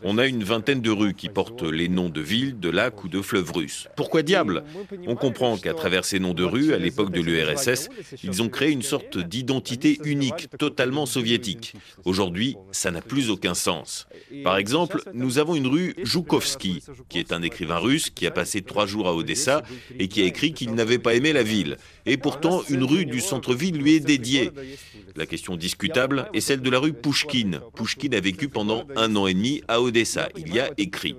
On 0.03 0.19
a 0.19 0.27
une 0.27 0.45
vingtaine 0.45 0.81
de 0.81 0.91
rues 0.91 1.15
qui 1.15 1.29
portent 1.29 1.63
les 1.63 1.89
noms 1.89 2.09
de 2.09 2.21
villes, 2.21 2.59
de 2.59 2.71
lacs 2.71 3.05
ou 3.05 3.09
de 3.09 3.23
fleuves 3.23 3.53
russes. 3.53 3.89
Pourquoi 3.97 4.23
diable? 4.23 4.65
On 5.07 5.15
comprend 5.15 5.57
qu'à 5.57 5.75
travers 5.75 6.05
ces 6.05 6.19
noms 6.19 6.35
de 6.35 6.45
rues, 6.45 6.75
à 6.75 6.79
l'époque 6.79 7.13
de 7.13 7.21
l'URSS, 7.21 7.89
ils 8.23 8.43
ont 8.43 8.49
créé 8.49 8.71
une 8.71 8.83
sorte 8.83 9.19
d'identité 9.19 9.99
unique, 10.05 10.49
totalement 10.59 11.07
soviétique. 11.07 11.75
Aujourd'hui, 12.05 12.57
ça 12.73 12.91
n'a 12.91 13.01
plus 13.01 13.31
aucun 13.31 13.55
sens. 13.55 14.07
Par 14.43 14.57
exemple, 14.57 15.03
nous 15.15 15.39
avons 15.39 15.55
une 15.55 15.67
rue 15.67 15.95
Joukovski, 16.03 16.83
qui 17.09 17.19
est 17.19 17.33
un 17.33 17.43
écrivain 17.43 17.79
russe 17.79 18.11
qui 18.11 18.27
a 18.27 18.31
passé 18.31 18.63
trois 18.63 18.87
jours 18.87 19.09
à 19.09 19.15
Odessa 19.15 19.63
et 19.99 20.09
qui 20.09 20.23
a 20.23 20.25
écrit 20.25 20.53
qu'il 20.53 20.75
n'avait 20.75 20.99
pas 20.99 21.15
aimé 21.15 21.33
la 21.33 21.43
ville. 21.43 21.77
Et 22.07 22.17
pourtant, 22.17 22.63
une 22.69 22.85
rue 22.85 23.07
du 23.07 23.21
centre-ville 23.21 23.77
lui 23.77 23.95
est 23.95 24.01
dédiée. 24.01 24.51
La 25.17 25.27
question 25.27 25.57
discutable 25.57 26.29
est 26.35 26.41
celle 26.41 26.56
de 26.61 26.71
la 26.71 26.79
rue 26.79 26.93
Pouchkine. 26.93 27.61
Pouchkine 27.75 28.15
a 28.15 28.21
vécu 28.21 28.49
pendant 28.49 28.85
un 28.97 29.15
an 29.17 29.27
et 29.27 29.35
demi 29.35 29.63
à 29.69 29.81
Odessa. 29.81 30.29
Il 30.37 30.55
y 30.55 30.61
a 30.61 30.71
écrit. 30.77 31.17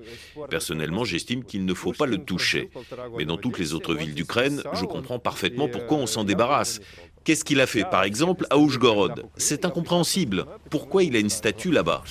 Personnellement, 0.49 1.03
j'estime 1.03 1.43
qu'il 1.43 1.65
ne 1.65 1.73
faut 1.73 1.93
pas 1.93 2.05
le 2.05 2.17
toucher. 2.17 2.69
Mais 3.17 3.25
dans 3.25 3.37
toutes 3.37 3.59
les 3.59 3.73
autres 3.73 3.95
villes 3.95 4.13
d'Ukraine, 4.13 4.61
je 4.73 4.85
comprends 4.85 5.19
parfaitement 5.19 5.67
pourquoi 5.67 5.97
on 5.97 6.07
s'en 6.07 6.23
débarrasse. 6.23 6.79
Qu'est-ce 7.23 7.43
qu'il 7.43 7.59
a 7.59 7.67
fait, 7.67 7.83
par 7.83 8.03
exemple, 8.03 8.47
à 8.49 8.57
Oujgorod 8.57 9.25
C'est 9.35 9.65
incompréhensible. 9.65 10.45
Pourquoi 10.69 11.03
il 11.03 11.13
a 11.15 11.19
une 11.19 11.29
statue 11.29 11.71
là-bas? 11.71 12.01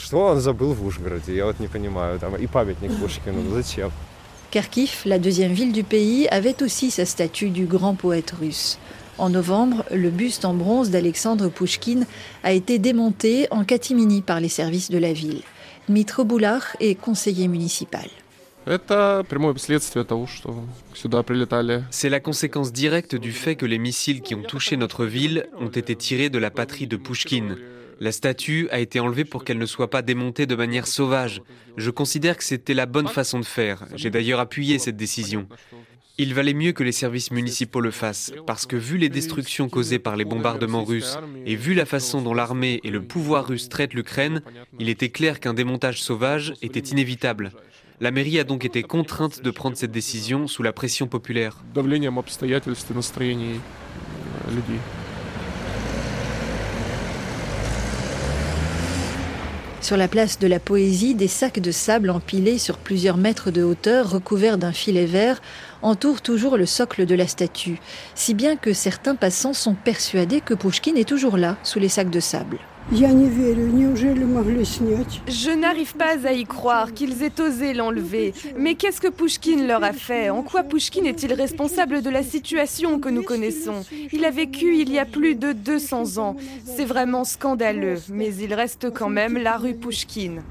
Kharkiv, 4.51 5.03
la 5.07 5.19
deuxième 5.19 5.53
ville 5.53 5.73
du 5.73 5.85
pays, 5.85 6.29
avait 6.29 6.63
aussi 6.63 6.91
sa 6.91 7.05
statue 7.05 7.49
du 7.49 7.65
grand 7.65 7.95
poète 7.95 8.33
russe. 8.39 8.79
En 9.19 9.31
novembre, 9.31 9.85
le 9.91 10.11
buste 10.11 10.45
en 10.45 10.53
bronze 10.53 10.91
d'Alexandre 10.91 11.49
Pouchkine 11.49 12.07
a 12.43 12.53
été 12.53 12.79
démonté 12.79 13.47
en 13.51 13.65
catimini 13.65 14.21
par 14.21 14.41
les 14.41 14.51
services 14.51 14.91
de 14.91 14.99
la 14.99 15.15
ville. 15.15 15.41
Dmitro 15.89 16.25
Boulard 16.25 16.77
est 16.81 16.97
conseiller 16.97 17.49
municipal. 17.49 18.09
C'est 21.91 22.09
la 22.09 22.21
conséquence 22.21 22.73
directe 22.73 23.15
du 23.15 23.33
fait 23.33 23.55
que 23.55 23.65
les 23.65 23.79
missiles 23.79 24.21
qui 24.21 24.35
ont 24.35 24.43
touché 24.43 24.77
notre 24.77 25.07
ville 25.07 25.47
ont 25.61 25.69
été 25.69 25.97
tirés 25.97 26.29
de 26.29 26.39
la 26.39 26.51
patrie 26.51 26.87
de 26.87 26.97
Pouchkine. 26.97 27.57
La 28.01 28.13
statue 28.13 28.69
a 28.71 28.81
été 28.81 29.01
enlevée 29.01 29.25
pour 29.25 29.45
qu'elle 29.45 29.59
ne 29.59 29.67
soit 29.67 29.89
pas 29.89 30.03
démontée 30.03 30.45
de 30.45 30.55
manière 30.55 30.87
sauvage. 30.87 31.41
Je 31.79 31.91
considère 31.91 32.37
que 32.37 32.45
c'était 32.45 32.75
la 32.75 32.85
bonne 32.85 33.09
façon 33.09 33.39
de 33.39 33.45
faire. 33.47 33.87
J'ai 33.95 34.11
d'ailleurs 34.11 34.41
appuyé 34.41 34.79
cette 34.79 34.99
décision. 34.99 35.47
Il 36.19 36.33
valait 36.33 36.55
mieux 36.55 36.73
que 36.73 36.83
les 36.83 36.93
services 36.93 37.31
municipaux 37.31 37.83
le 37.83 37.91
fassent, 37.91 38.33
parce 38.47 38.65
que 38.65 38.77
vu 38.77 38.97
les 38.97 39.11
destructions 39.11 39.69
causées 39.69 39.99
par 39.99 40.17
les 40.17 40.25
bombardements 40.25 40.85
russes 40.85 41.19
et 41.45 41.57
vu 41.57 41.75
la 41.75 41.85
façon 41.85 42.23
dont 42.23 42.33
l'armée 42.33 42.81
et 42.85 42.91
le 42.91 43.03
pouvoir 43.03 43.47
russe 43.47 43.69
traitent 43.69 43.93
l'Ukraine, 43.93 44.41
il 44.79 44.89
était 44.89 45.11
clair 45.11 45.41
qu'un 45.41 45.53
démontage 45.53 46.01
sauvage 46.03 46.55
était 46.63 46.81
inévitable. 46.81 47.53
La 48.01 48.11
mairie 48.11 48.39
a 48.39 48.45
donc 48.45 48.65
été 48.65 48.83
contrainte 48.83 49.43
de 49.43 49.51
prendre 49.51 49.77
cette 49.77 49.93
décision 49.93 50.47
sous 50.49 50.63
la 50.63 50.73
pression 50.73 51.07
populaire. 51.07 51.63
Sur 59.87 59.97
la 59.97 60.09
place 60.09 60.41
de 60.41 60.49
la 60.49 60.59
Poésie, 60.59 61.15
des 61.15 61.29
sacs 61.29 61.61
de 61.61 61.71
sable 61.71 62.11
empilés 62.11 62.59
sur 62.59 62.77
plusieurs 62.77 63.17
mètres 63.17 63.53
de 63.53 63.63
hauteur, 63.63 64.11
recouverts 64.11 64.59
d'un 64.59 64.73
filet 64.73 65.07
vert, 65.07 65.41
entourent 65.81 66.23
toujours 66.23 66.57
le 66.57 66.67
socle 66.67 67.07
de 67.07 67.15
la 67.15 67.29
statue, 67.29 67.79
si 68.17 68.35
bien 68.35 68.57
que 68.57 68.73
certains 68.73 69.15
passants 69.15 69.53
sont 69.53 69.77
persuadés 69.77 70.41
que 70.41 70.55
Pouchkine 70.55 70.97
est 70.97 71.09
toujours 71.09 71.37
là, 71.37 71.57
sous 71.63 71.79
les 71.79 71.89
sacs 71.89 72.11
de 72.11 72.19
sable. 72.19 72.59
Je 72.93 73.03
n'arrive 75.59 75.97
pas 75.97 76.15
à 76.25 76.33
y 76.33 76.45
croire 76.45 76.95
qu'ils 76.95 77.25
aient 77.25 77.41
osé 77.41 77.75
l'enlever. 77.75 78.33
Mais 78.57 78.77
qu'est-ce 78.77 79.01
que 79.01 79.09
Pouchkine 79.09 79.67
leur 79.67 79.83
a 79.83 79.93
fait? 79.93 80.31
En 80.31 80.45
quoi 80.45 80.63
Pouchkine 80.63 81.05
est-il 81.07 81.33
responsable 81.33 82.01
de 82.01 82.11
la 82.11 82.23
situation 82.23 83.01
que 83.01 83.09
nous 83.09 83.25
connaissons? 83.25 83.85
Il 84.13 84.25
a 84.25 84.31
vécu 84.31 84.77
il 84.77 84.93
y 84.93 85.01
a 85.01 85.05
plus 85.05 85.35
de 85.35 85.51
200 85.53 86.19
ans. 86.19 86.37
C'est 86.65 86.85
vraiment 86.85 87.25
scandaleux, 87.25 87.99
mais 88.09 88.33
il 88.37 88.55
reste 88.55 88.93
quand 88.95 89.11
même 89.11 89.37
la 89.37 89.57
rue 89.57 89.75
Pouchkine. 89.75 90.43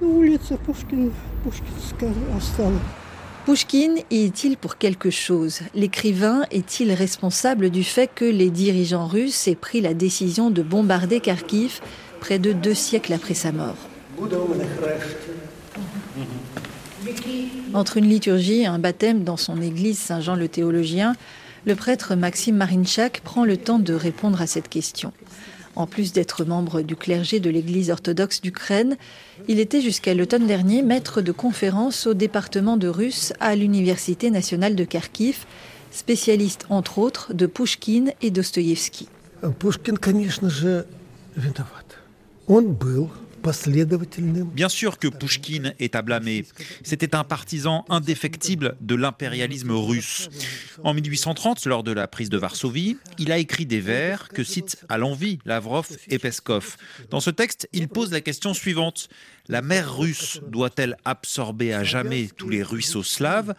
Pouchkine? 3.45 3.99
Y 4.09 4.25
est-il 4.25 4.57
pour 4.57 4.77
quelque 4.77 5.11
chose? 5.11 5.61
L'écrivain 5.73 6.41
est-il 6.51 6.91
responsable 6.91 7.69
du 7.69 7.83
fait 7.83 8.09
que 8.13 8.25
les 8.25 8.49
dirigeants 8.49 9.05
russes 9.07 9.47
aient 9.47 9.55
pris 9.55 9.79
la 9.81 9.93
décision 9.93 10.49
de 10.49 10.63
bombarder 10.63 11.19
Kharkiv? 11.19 11.79
Près 12.25 12.39
de 12.39 12.53
deux 12.53 12.73
siècles 12.73 13.13
après 13.13 13.35
sa 13.35 13.51
mort. 13.51 13.77
Entre 17.75 17.97
une 17.97 18.09
liturgie 18.09 18.61
et 18.61 18.65
un 18.65 18.79
baptême 18.79 19.23
dans 19.23 19.37
son 19.37 19.61
église 19.61 19.99
Saint-Jean 19.99 20.33
le 20.33 20.47
théologien, 20.47 21.15
le 21.67 21.75
prêtre 21.75 22.15
Maxime 22.15 22.55
Marinchak 22.55 23.21
prend 23.23 23.45
le 23.45 23.57
temps 23.57 23.77
de 23.77 23.93
répondre 23.93 24.41
à 24.41 24.47
cette 24.47 24.69
question. 24.69 25.13
En 25.75 25.85
plus 25.85 26.13
d'être 26.13 26.45
membre 26.45 26.81
du 26.81 26.95
clergé 26.95 27.39
de 27.39 27.51
l'Église 27.51 27.91
orthodoxe 27.91 28.41
d'Ukraine, 28.41 28.97
il 29.47 29.59
était 29.59 29.81
jusqu'à 29.81 30.15
l'automne 30.15 30.47
dernier 30.47 30.81
maître 30.81 31.21
de 31.21 31.31
conférence 31.31 32.07
au 32.07 32.15
département 32.15 32.75
de 32.75 32.87
russe 32.87 33.33
à 33.39 33.55
l'Université 33.55 34.31
nationale 34.31 34.75
de 34.75 34.83
Kharkiv, 34.83 35.45
spécialiste 35.91 36.65
entre 36.69 36.97
autres 36.97 37.35
de 37.35 37.45
Pouchkine 37.45 38.13
et 38.23 38.31
Dostoïevski. 38.31 39.09
Bien 44.55 44.69
sûr 44.69 44.97
que 44.97 45.07
Pouchkine 45.07 45.75
est 45.79 45.95
à 45.95 46.01
blâmer. 46.01 46.45
C'était 46.83 47.15
un 47.15 47.23
partisan 47.23 47.85
indéfectible 47.89 48.75
de 48.81 48.95
l'impérialisme 48.95 49.71
russe. 49.71 50.29
En 50.83 50.95
1830, 50.95 51.65
lors 51.65 51.83
de 51.83 51.91
la 51.91 52.07
prise 52.07 52.29
de 52.29 52.37
Varsovie, 52.37 52.97
il 53.19 53.31
a 53.31 53.37
écrit 53.37 53.67
des 53.67 53.81
vers 53.81 54.29
que 54.29 54.43
citent 54.43 54.77
à 54.89 54.97
l'envie 54.97 55.37
Lavrov 55.45 55.87
et 56.09 56.17
Peskov. 56.17 56.75
Dans 57.11 57.19
ce 57.19 57.29
texte, 57.29 57.69
il 57.71 57.87
pose 57.87 58.11
la 58.11 58.21
question 58.21 58.53
suivante. 58.53 59.09
La 59.47 59.61
mer 59.61 59.95
russe 59.95 60.39
doit-elle 60.47 60.97
absorber 61.05 61.71
à 61.73 61.83
jamais 61.83 62.29
tous 62.35 62.49
les 62.49 62.63
ruisseaux 62.63 63.03
slaves 63.03 63.53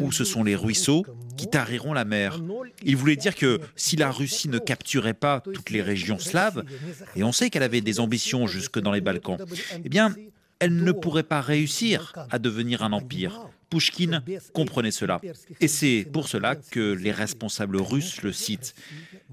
où 0.00 0.12
ce 0.12 0.24
sont 0.24 0.44
les 0.44 0.56
ruisseaux 0.56 1.04
qui 1.36 1.48
tariront 1.48 1.92
la 1.92 2.04
mer. 2.04 2.40
Il 2.82 2.96
voulait 2.96 3.16
dire 3.16 3.34
que 3.34 3.60
si 3.76 3.96
la 3.96 4.10
Russie 4.10 4.48
ne 4.48 4.58
capturait 4.58 5.14
pas 5.14 5.40
toutes 5.40 5.70
les 5.70 5.82
régions 5.82 6.18
slaves, 6.18 6.64
et 7.16 7.24
on 7.24 7.32
sait 7.32 7.50
qu'elle 7.50 7.62
avait 7.62 7.80
des 7.80 8.00
ambitions 8.00 8.46
jusque 8.46 8.78
dans 8.78 8.92
les 8.92 9.00
Balkans, 9.00 9.38
eh 9.84 9.88
bien, 9.88 10.14
elle 10.58 10.76
ne 10.76 10.92
pourrait 10.92 11.24
pas 11.24 11.40
réussir 11.40 12.12
à 12.30 12.38
devenir 12.38 12.82
un 12.82 12.92
empire. 12.92 13.48
Pouchkine 13.68 14.22
comprenait 14.52 14.90
cela. 14.90 15.20
Et 15.60 15.68
c'est 15.68 16.06
pour 16.12 16.28
cela 16.28 16.56
que 16.56 16.92
les 16.92 17.10
responsables 17.10 17.78
russes 17.78 18.22
le 18.22 18.32
citent. 18.32 18.74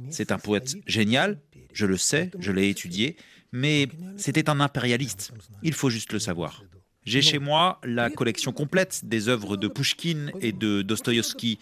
C'est 0.09 0.31
un 0.31 0.39
poète 0.39 0.77
génial, 0.87 1.37
je 1.73 1.85
le 1.85 1.97
sais, 1.97 2.31
je 2.39 2.51
l'ai 2.51 2.69
étudié, 2.69 3.15
mais 3.51 3.89
c'était 4.17 4.49
un 4.49 4.59
impérialiste. 4.59 5.33
Il 5.61 5.73
faut 5.73 5.89
juste 5.89 6.13
le 6.13 6.19
savoir. 6.19 6.63
J'ai 7.05 7.21
chez 7.21 7.39
moi 7.39 7.79
la 7.83 8.09
collection 8.09 8.51
complète 8.51 9.01
des 9.05 9.29
œuvres 9.29 9.57
de 9.57 9.67
Pouchkine 9.67 10.31
et 10.41 10.51
de 10.51 10.81
Dostoïevski. 10.81 11.57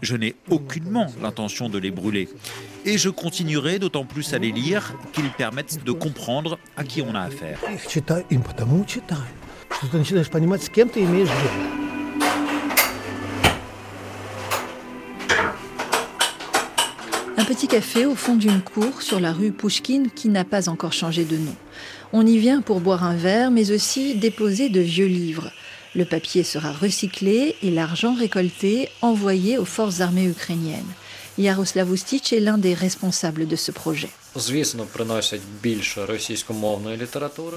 Je 0.00 0.16
n'ai 0.16 0.34
aucunement 0.50 1.06
l'intention 1.22 1.68
de 1.68 1.78
les 1.78 1.90
brûler. 1.90 2.28
Et 2.84 2.98
je 2.98 3.08
continuerai 3.10 3.78
d'autant 3.78 4.04
plus 4.04 4.32
à 4.34 4.38
les 4.38 4.50
lire 4.50 4.94
qu'ils 5.12 5.30
permettent 5.30 5.84
de 5.84 5.92
comprendre 5.92 6.58
à 6.76 6.84
qui 6.84 7.02
on 7.02 7.14
a 7.14 7.20
affaire. 7.20 7.60
Un 17.42 17.44
petit 17.44 17.66
café 17.66 18.06
au 18.06 18.14
fond 18.14 18.36
d'une 18.36 18.60
cour 18.60 19.02
sur 19.02 19.18
la 19.18 19.32
rue 19.32 19.50
Pouchkine 19.50 20.12
qui 20.12 20.28
n'a 20.28 20.44
pas 20.44 20.68
encore 20.68 20.92
changé 20.92 21.24
de 21.24 21.36
nom. 21.36 21.56
On 22.12 22.24
y 22.24 22.38
vient 22.38 22.62
pour 22.62 22.78
boire 22.78 23.02
un 23.02 23.16
verre, 23.16 23.50
mais 23.50 23.72
aussi 23.72 24.14
déposer 24.14 24.68
de 24.68 24.78
vieux 24.78 25.08
livres. 25.08 25.50
Le 25.96 26.04
papier 26.04 26.44
sera 26.44 26.70
recyclé 26.70 27.56
et 27.60 27.72
l'argent 27.72 28.14
récolté 28.14 28.90
envoyé 29.00 29.58
aux 29.58 29.64
forces 29.64 30.00
armées 30.00 30.26
ukrainiennes. 30.26 30.86
Yaroslav 31.36 31.92
Ustich 31.92 32.32
est 32.32 32.38
l'un 32.38 32.58
des 32.58 32.74
responsables 32.74 33.48
de 33.48 33.56
ce 33.56 33.72
projet. 33.72 34.10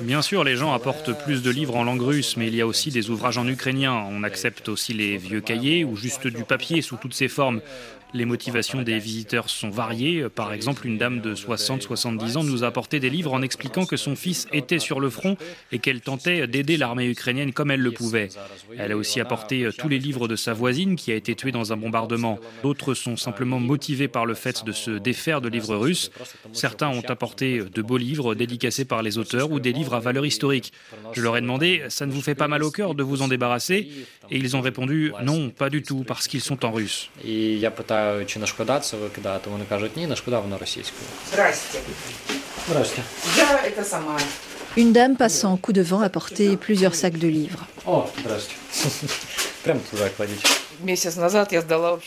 Bien 0.01 0.21
sûr, 0.21 0.43
les 0.43 0.55
gens 0.55 0.73
apportent 0.73 1.23
plus 1.23 1.41
de 1.41 1.49
livres 1.49 1.75
en 1.75 1.83
langue 1.83 2.01
russe, 2.01 2.37
mais 2.37 2.47
il 2.47 2.55
y 2.55 2.61
a 2.61 2.67
aussi 2.67 2.89
des 2.89 3.09
ouvrages 3.09 3.37
en 3.37 3.47
ukrainien. 3.47 4.05
On 4.09 4.23
accepte 4.23 4.67
aussi 4.67 4.93
les 4.93 5.17
vieux 5.17 5.41
cahiers 5.41 5.83
ou 5.83 5.95
juste 5.95 6.27
du 6.27 6.43
papier 6.43 6.81
sous 6.81 6.95
toutes 6.95 7.13
ses 7.13 7.27
formes. 7.27 7.61
Les 8.15 8.23
motivations 8.23 8.81
des 8.81 8.97
visiteurs 8.97 9.49
sont 9.49 9.69
variées. 9.69 10.29
Par 10.29 10.53
exemple, 10.53 10.87
une 10.87 10.97
dame 10.97 11.19
de 11.19 11.35
60-70 11.35 12.37
ans 12.37 12.43
nous 12.45 12.63
a 12.63 12.67
apporté 12.67 13.01
des 13.01 13.09
livres 13.09 13.33
en 13.33 13.41
expliquant 13.41 13.85
que 13.85 13.97
son 13.97 14.15
fils 14.15 14.47
était 14.53 14.79
sur 14.79 15.01
le 15.01 15.09
front 15.09 15.35
et 15.73 15.79
qu'elle 15.79 15.99
tentait 15.99 16.47
d'aider 16.47 16.77
l'armée 16.77 17.07
ukrainienne 17.07 17.51
comme 17.51 17.71
elle 17.71 17.81
le 17.81 17.91
pouvait. 17.91 18.29
Elle 18.77 18.93
a 18.93 18.95
aussi 18.95 19.19
apporté 19.19 19.67
tous 19.77 19.89
les 19.89 19.99
livres 19.99 20.29
de 20.29 20.37
sa 20.37 20.53
voisine 20.53 20.95
qui 20.95 21.11
a 21.11 21.15
été 21.15 21.35
tuée 21.35 21.51
dans 21.51 21.73
un 21.73 21.75
bombardement. 21.75 22.39
D'autres 22.63 22.93
sont 22.93 23.17
simplement 23.17 23.59
motivés 23.59 24.07
par 24.07 24.25
le 24.25 24.33
fait 24.33 24.63
de 24.63 24.71
se 24.71 24.91
défaire 24.91 25.41
de 25.41 25.49
livres 25.49 25.75
russes. 25.75 26.09
Certains 26.53 26.87
ont 26.87 27.03
apporté 27.09 27.63
de 27.63 27.81
beaux 27.81 27.97
livres 27.97 28.33
dédicacés 28.33 28.85
par 28.85 29.03
les 29.03 29.17
auteurs 29.17 29.51
ou 29.51 29.59
des 29.59 29.73
livres 29.73 29.93
à 29.93 29.99
valeur 29.99 30.25
historique. 30.25 30.71
Je 31.11 31.21
leur 31.21 31.35
ai 31.35 31.41
demandé, 31.41 31.83
ça 31.89 32.05
ne 32.05 32.13
vous 32.13 32.21
fait 32.21 32.33
pas 32.33 32.47
mal 32.47 32.63
au 32.63 32.71
cœur 32.71 32.95
de 32.95 33.03
vous 33.03 33.21
en 33.23 33.27
débarrasser? 33.27 33.89
Et 34.31 34.37
ils 34.37 34.55
ont 34.55 34.61
répondu, 34.61 35.11
non, 35.21 35.49
pas 35.49 35.69
du 35.69 35.83
tout, 35.83 36.05
parce 36.07 36.29
qu'ils 36.29 36.39
sont 36.39 36.63
en 36.63 36.71
russe. 36.71 37.09
Une 44.77 44.91
dame 44.91 45.15
passant 45.15 45.55
coup 45.57 45.73
de 45.73 45.81
vent 45.81 46.01
a 46.01 46.09
porté 46.09 46.57
plusieurs 46.57 46.95
sacs 46.95 47.17
de 47.17 47.27
livres. 47.27 47.65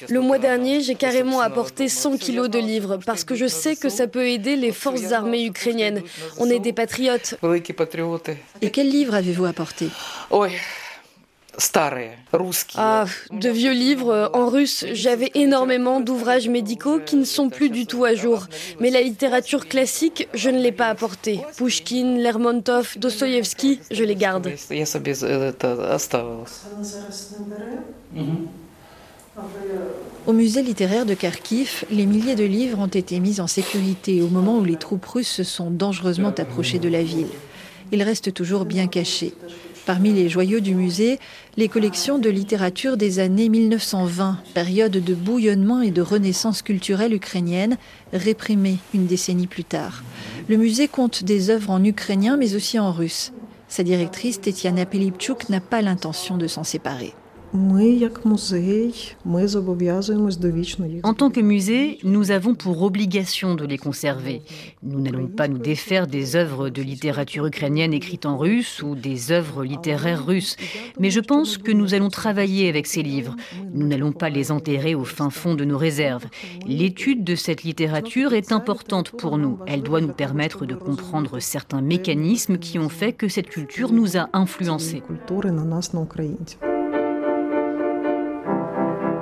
Le 0.09 0.21
mois 0.21 0.39
dernier, 0.39 0.81
j'ai 0.81 0.95
carrément 0.95 1.41
apporté 1.41 1.89
100 1.89 2.19
kilos 2.19 2.49
de 2.51 2.59
livres 2.59 2.99
parce 3.05 3.25
que 3.25 3.35
je 3.35 3.47
sais 3.47 3.75
que 3.75 3.89
ça 3.89 4.07
peut 4.07 4.29
aider 4.29 4.57
les 4.57 4.73
forces 4.73 5.13
armées 5.13 5.45
ukrainiennes. 5.45 6.03
On 6.39 6.49
est 6.51 6.61
des 6.61 6.73
patriotes. 6.73 7.37
Et 8.61 8.71
quels 8.71 8.91
livres 8.91 9.15
avez-vous 9.15 9.47
apporté 9.47 9.89
Ah, 12.77 13.05
de 13.33 13.49
vieux 13.49 13.73
livres 13.73 14.31
en 14.33 14.49
russe. 14.49 14.85
J'avais 14.93 15.31
énormément 15.35 16.01
d'ouvrages 16.01 16.49
médicaux 16.49 17.01
qui 17.05 17.17
ne 17.17 17.25
sont 17.25 17.51
plus 17.51 17.69
du 17.69 17.87
tout 17.87 18.05
à 18.05 18.15
jour. 18.15 18.47
Mais 18.81 18.91
la 18.91 19.03
littérature 19.03 19.67
classique, 19.67 20.29
je 20.35 20.51
ne 20.51 20.61
l'ai 20.61 20.73
pas 20.73 20.87
apportée. 20.87 21.41
Pushkin, 21.57 22.19
Lermontov, 22.19 22.97
Dostoïevski, 22.99 23.81
je 23.91 24.05
les 24.05 24.15
garde. 24.15 24.53
Au 30.27 30.33
musée 30.33 30.63
littéraire 30.63 31.07
de 31.07 31.15
Kharkiv, 31.15 31.85
les 31.91 32.07
milliers 32.07 32.35
de 32.35 32.45
livres 32.45 32.79
ont 32.79 32.87
été 32.87 33.19
mis 33.21 33.41
en 33.41 33.47
sécurité 33.47 34.21
au 34.23 34.29
moment 34.29 34.59
où 34.59 34.65
les 34.65 34.77
troupes 34.77 35.07
russes 35.07 35.31
se 35.31 35.45
sont 35.45 35.71
dangereusement 35.71 36.35
approchées 36.37 36.79
de 36.79 36.89
la 36.89 37.03
ville. 37.03 37.29
Ils 37.91 38.03
restent 38.03 38.35
toujours 38.35 38.65
bien 38.65 38.87
cachés. 38.87 39.35
Parmi 39.89 40.13
les 40.13 40.29
joyaux 40.29 40.61
du 40.61 40.75
musée, 40.75 41.19
les 41.57 41.71
collections 41.71 42.19
de 42.19 42.29
littérature 42.29 42.99
des 42.99 43.21
années 43.21 43.49
1920, 43.49 44.37
période 44.53 44.93
de 44.93 45.15
bouillonnement 45.15 45.81
et 45.81 45.91
de 45.91 46.03
renaissance 46.03 46.61
culturelle 46.61 47.15
ukrainienne, 47.15 47.79
réprimée 48.13 48.77
une 48.93 49.07
décennie 49.07 49.47
plus 49.47 49.65
tard. 49.65 50.05
Le 50.47 50.59
musée 50.59 50.89
compte 50.89 51.25
des 51.25 51.49
œuvres 51.49 51.71
en 51.71 51.83
ukrainien 51.83 52.37
mais 52.37 52.55
aussi 52.55 52.79
en 52.79 52.93
russe. 52.93 53.33
Sa 53.69 53.83
directrice, 53.83 54.43
Tetiana 54.43 54.85
Pelipchuk, 54.85 55.49
n'a 55.49 55.61
pas 55.61 55.81
l'intention 55.81 56.37
de 56.37 56.49
s'en 56.49 56.65
séparer. 56.65 57.15
En 61.03 61.15
tant 61.15 61.31
que 61.31 61.41
musée, 61.41 61.99
nous 62.05 62.31
avons 62.31 62.55
pour 62.55 62.83
obligation 62.83 63.55
de 63.55 63.65
les 63.65 63.79
conserver. 63.79 64.43
Nous 64.83 65.01
n'allons 65.01 65.29
pas 65.29 65.49
nous 65.49 65.57
défaire 65.57 66.07
des 66.07 66.37
œuvres 66.37 66.69
de 66.69 66.83
littérature 66.83 67.47
ukrainienne 67.47 67.95
écrites 67.95 68.27
en 68.27 68.37
russe 68.37 68.83
ou 68.83 68.95
des 68.95 69.33
œuvres 69.33 69.65
littéraires 69.65 70.27
russes, 70.27 70.57
mais 71.01 71.11
je 71.11 71.21
pense 71.21 71.57
que 71.57 71.73
nous 71.73 71.95
allons 71.95 72.11
travailler 72.11 72.69
avec 72.69 72.87
ces 72.87 73.03
livres. 73.03 73.35
Nous 73.73 73.87
n'allons 73.87 74.13
pas 74.13 74.29
les 74.29 74.51
enterrer 74.53 74.95
au 74.95 75.05
fin 75.05 75.31
fond 75.31 75.55
de 75.55 75.65
nos 75.65 75.79
réserves. 75.79 76.27
L'étude 76.67 77.25
de 77.25 77.35
cette 77.35 77.63
littérature 77.63 78.35
est 78.35 78.53
importante 78.53 79.13
pour 79.13 79.39
nous. 79.39 79.59
Elle 79.67 79.83
doit 79.83 80.03
nous 80.03 80.13
permettre 80.13 80.67
de 80.67 80.75
comprendre 80.75 81.39
certains 81.39 81.81
mécanismes 81.81 82.59
qui 82.59 82.79
ont 82.79 82.91
fait 82.91 83.15
que 83.15 83.29
cette 83.29 83.49
culture 83.49 83.93
nous 83.93 84.19
a 84.19 84.29
influencés. 84.35 85.03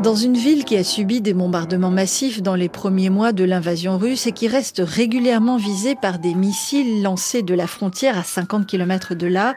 Dans 0.07 0.15
une 0.15 0.37
ville 0.37 0.65
qui 0.65 0.77
a 0.77 0.85
subi 0.85 1.21
des 1.21 1.35
bombardements 1.35 1.91
massifs 1.91 2.41
dans 2.41 2.55
les 2.55 2.69
premiers 2.69 3.11
mois 3.11 3.33
de 3.33 3.43
l'invasion 3.43 3.99
russe 3.99 4.29
et 4.29 4.33
qui 4.33 4.47
reste 4.47 4.81
régulièrement 4.81 5.57
visée 5.57 5.97
par 5.97 6.21
des 6.21 6.33
missiles 6.33 7.03
lancés 7.03 7.43
de 7.43 7.55
la 7.55 7.67
frontière 7.67 8.17
à 8.17 8.23
50 8.23 8.69
km 8.69 9.17
de 9.17 9.27
là, 9.27 9.57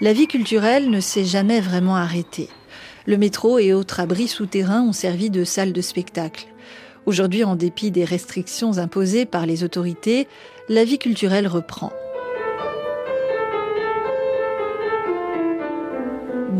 la 0.00 0.14
vie 0.14 0.26
culturelle 0.26 0.88
ne 0.88 1.00
s'est 1.00 1.26
jamais 1.26 1.60
vraiment 1.60 1.96
arrêtée. 1.96 2.48
Le 3.04 3.18
métro 3.18 3.58
et 3.58 3.74
autres 3.74 4.00
abris 4.00 4.26
souterrains 4.26 4.80
ont 4.80 4.94
servi 4.94 5.28
de 5.28 5.44
salle 5.44 5.74
de 5.74 5.82
spectacle. 5.82 6.46
Aujourd'hui, 7.04 7.44
en 7.44 7.54
dépit 7.54 7.90
des 7.90 8.06
restrictions 8.06 8.78
imposées 8.78 9.26
par 9.26 9.44
les 9.44 9.64
autorités, 9.64 10.28
la 10.70 10.84
vie 10.84 10.98
culturelle 10.98 11.46
reprend. 11.46 11.92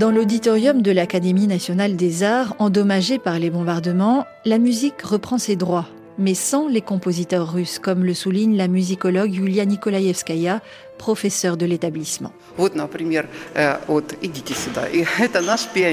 Dans 0.05 0.11
l'auditorium 0.11 0.83
de 0.83 0.91
l'Académie 0.91 1.47
nationale 1.47 1.97
des 1.97 2.25
arts, 2.25 2.55
endommagé 2.59 3.19
par 3.19 3.39
les 3.39 3.49
bombardements, 3.49 4.27
la 4.45 4.59
musique 4.59 5.01
reprend 5.01 5.39
ses 5.39 5.57
droits, 5.57 5.89
mais 6.19 6.35
sans 6.35 6.69
les 6.69 6.83
compositeurs 6.83 7.51
russes, 7.51 7.79
comme 7.79 8.05
le 8.05 8.13
souligne 8.13 8.55
la 8.55 8.69
musicologue 8.69 9.35
Yulia 9.35 9.65
Nikolaevskaya, 9.65 10.61
professeure 10.99 11.57
de 11.57 11.67
l'établissement. 11.67 12.33
Э, 13.57 13.77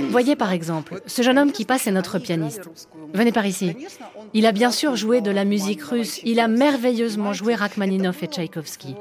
Voyez 0.10 0.36
par 0.36 0.52
exemple, 0.52 1.02
ce 1.06 1.22
jeune 1.22 1.38
homme 1.38 1.52
qui 1.52 1.66
passe 1.66 1.88
est 1.88 1.92
notre 1.92 2.20
pianiste. 2.20 2.70
Venez 3.14 3.32
par 3.32 3.46
ici. 3.46 3.76
Il 4.34 4.46
a 4.46 4.52
bien 4.52 4.72
sûr 4.72 4.96
joué 4.96 5.20
de 5.22 5.32
la 5.32 5.44
musique 5.44 5.84
russe, 5.84 6.22
il 6.24 6.40
a 6.40 6.48
merveilleusement 6.48 7.34
joué 7.34 7.56
Rachmaninov 7.56 8.18
et 8.22 8.28
Tchaïkovski. 8.28 8.96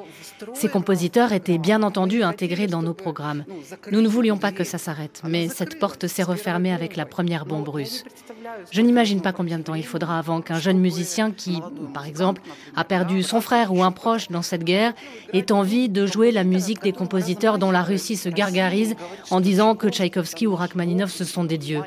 Ces 0.54 0.68
compositeurs 0.68 1.32
étaient 1.32 1.58
bien 1.58 1.82
entendu 1.82 2.22
intégrés 2.22 2.66
dans 2.66 2.82
nos 2.82 2.94
programmes. 2.94 3.44
Nous 3.92 4.00
ne 4.00 4.08
voulions 4.08 4.38
pas 4.38 4.50
que 4.50 4.64
ça 4.64 4.78
s'arrête, 4.78 5.22
mais 5.24 5.48
cette 5.48 5.78
porte 5.78 6.08
s'est 6.08 6.24
refermée 6.24 6.72
avec 6.72 6.96
la 6.96 7.06
première 7.06 7.46
bombe 7.46 7.68
russe. 7.68 8.04
Je 8.70 8.80
n'imagine 8.80 9.20
pas 9.20 9.32
combien 9.32 9.58
de 9.58 9.62
temps 9.62 9.74
il 9.74 9.86
faudra 9.86 10.18
avant 10.18 10.40
qu'un 10.40 10.58
jeune 10.58 10.78
musicien 10.78 11.30
qui, 11.30 11.60
par 11.94 12.06
exemple, 12.06 12.42
a 12.74 12.84
perdu 12.84 13.22
son 13.22 13.40
frère 13.40 13.72
ou 13.72 13.82
un 13.82 13.92
proche 13.92 14.28
dans 14.30 14.42
cette 14.42 14.64
guerre 14.64 14.94
ait 15.32 15.52
envie 15.52 15.88
de 15.90 16.06
jouer 16.06 16.30
la 16.32 16.44
musique 16.44 16.82
des 16.82 16.92
compositeurs 16.92 17.58
dont 17.58 17.70
la 17.70 17.82
Russie 17.82 18.16
se 18.16 18.28
gargarise 18.28 18.94
en 19.30 19.40
disant 19.40 19.74
que 19.74 19.88
Tchaïkovski 19.88 20.46
ou 20.46 20.54
Rachmaninov 20.54 21.10
ce 21.10 21.24
sont 21.24 21.44
des 21.44 21.58
dieux. 21.58 21.82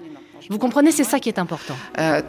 Vous 0.50 0.58
comprenez, 0.58 0.92
c'est 0.92 1.06
ça 1.06 1.20
qui 1.20 1.30
est 1.30 1.40
important. 1.40 1.76
Э, 1.98 2.22